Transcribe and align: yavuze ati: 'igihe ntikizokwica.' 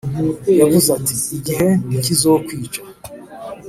yavuze 0.59 0.87
ati: 0.97 1.13
'igihe 1.29 1.67
ntikizokwica.' 1.87 2.81